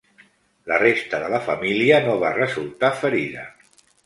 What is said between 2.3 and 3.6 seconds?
resultar ferida.